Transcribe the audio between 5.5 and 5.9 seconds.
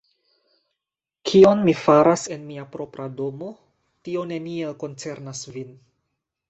vin.